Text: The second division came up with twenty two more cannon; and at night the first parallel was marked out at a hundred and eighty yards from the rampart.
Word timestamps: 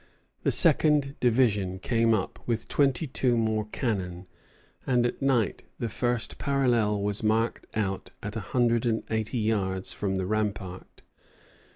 The 0.41 0.49
second 0.49 1.15
division 1.19 1.77
came 1.77 2.15
up 2.15 2.39
with 2.47 2.67
twenty 2.67 3.05
two 3.05 3.37
more 3.37 3.67
cannon; 3.71 4.25
and 4.87 5.05
at 5.05 5.21
night 5.21 5.61
the 5.77 5.89
first 5.89 6.39
parallel 6.39 6.99
was 7.03 7.21
marked 7.21 7.67
out 7.75 8.09
at 8.23 8.35
a 8.35 8.39
hundred 8.39 8.87
and 8.87 9.03
eighty 9.11 9.37
yards 9.37 9.93
from 9.93 10.15
the 10.15 10.25
rampart. 10.25 11.03